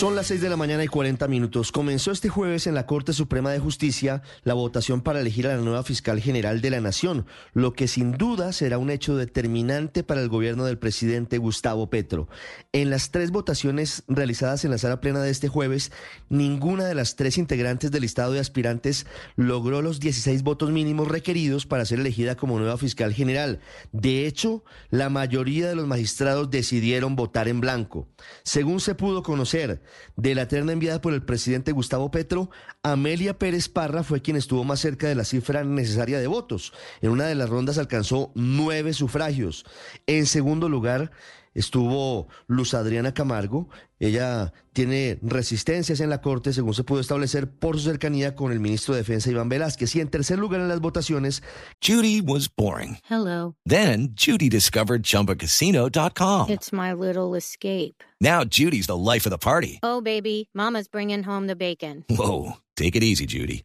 [0.00, 1.72] Son las 6 de la mañana y 40 minutos.
[1.72, 5.60] Comenzó este jueves en la Corte Suprema de Justicia la votación para elegir a la
[5.60, 10.22] nueva fiscal general de la Nación, lo que sin duda será un hecho determinante para
[10.22, 12.28] el gobierno del presidente Gustavo Petro.
[12.72, 15.92] En las tres votaciones realizadas en la sala plena de este jueves,
[16.30, 19.04] ninguna de las tres integrantes del listado de aspirantes
[19.36, 23.60] logró los 16 votos mínimos requeridos para ser elegida como nueva fiscal general.
[23.92, 28.08] De hecho, la mayoría de los magistrados decidieron votar en blanco.
[28.44, 29.82] Según se pudo conocer,
[30.16, 32.50] de la terna enviada por el presidente Gustavo Petro,
[32.82, 36.72] Amelia Pérez Parra fue quien estuvo más cerca de la cifra necesaria de votos.
[37.00, 39.64] En una de las rondas alcanzó nueve sufragios.
[40.06, 41.10] En segundo lugar,
[41.54, 43.68] estuvo Luz Adriana Camargo.
[43.98, 48.60] Ella tiene resistencias en la Corte, según se pudo establecer por su cercanía con el
[48.60, 49.94] ministro de Defensa Iván Velázquez.
[49.96, 51.42] Y en tercer lugar en las votaciones,
[51.82, 52.98] Judy was boring.
[53.08, 53.54] Hello.
[53.66, 56.48] Then Judy discovered ChumbaCasino.com.
[56.50, 58.02] It's my little escape.
[58.20, 59.80] Now Judy's the life of the party.
[59.82, 62.04] Oh, baby, Mama's bringing home the bacon.
[62.08, 63.64] Whoa, take it easy, Judy.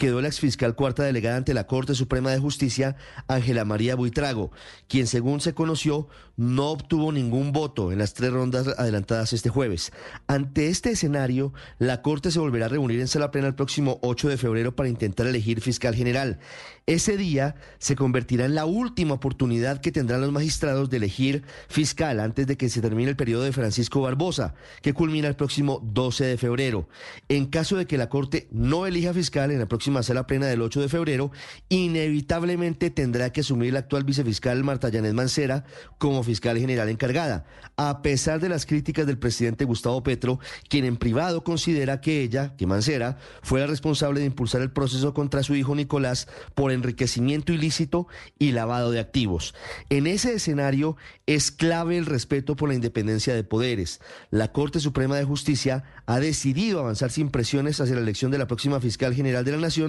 [0.00, 2.96] Quedó la exfiscal cuarta delegada ante la Corte Suprema de Justicia,
[3.28, 4.50] Ángela María Buitrago,
[4.88, 9.92] quien según se conoció no obtuvo ningún voto en las tres rondas adelantadas este jueves.
[10.26, 14.30] Ante este escenario, la Corte se volverá a reunir en sala plena el próximo 8
[14.30, 16.38] de febrero para intentar elegir fiscal general.
[16.86, 22.20] Ese día se convertirá en la última oportunidad que tendrán los magistrados de elegir fiscal
[22.20, 26.24] antes de que se termine el periodo de Francisco Barbosa, que culmina el próximo 12
[26.24, 26.88] de febrero.
[27.28, 30.62] En caso de que la Corte no elija fiscal en la próxima sala plena del
[30.62, 31.30] 8 de febrero,
[31.68, 35.64] inevitablemente tendrá que asumir la actual vicefiscal Marta Yanet Mancera
[35.98, 37.44] como fiscal general encargada,
[37.76, 42.56] a pesar de las críticas del presidente Gustavo Petro, quien en privado considera que ella,
[42.56, 47.52] que Mancera, fue la responsable de impulsar el proceso contra su hijo Nicolás por enriquecimiento
[47.52, 48.06] ilícito
[48.38, 49.54] y lavado de activos.
[49.88, 50.96] En ese escenario
[51.26, 54.00] es clave el respeto por la independencia de poderes.
[54.30, 58.46] La Corte Suprema de Justicia ha decidido avanzar sin presiones hacia la elección de la
[58.46, 59.79] próxima fiscal general de la Nación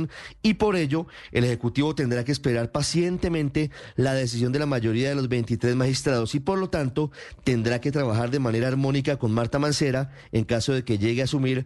[0.41, 5.15] y por ello el Ejecutivo tendrá que esperar pacientemente la decisión de la mayoría de
[5.15, 7.11] los 23 magistrados y por lo tanto
[7.43, 11.25] tendrá que trabajar de manera armónica con Marta Mancera en caso de que llegue a
[11.25, 11.65] asumir